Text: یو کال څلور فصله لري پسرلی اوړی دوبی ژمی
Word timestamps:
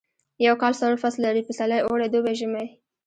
یو 0.47 0.53
کال 0.61 0.73
څلور 0.79 0.97
فصله 1.03 1.23
لري 1.27 1.41
پسرلی 1.47 1.79
اوړی 1.83 2.07
دوبی 2.09 2.33
ژمی 2.39 2.67